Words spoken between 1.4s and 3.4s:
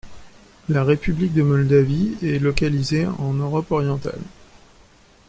Moldavie est localisée en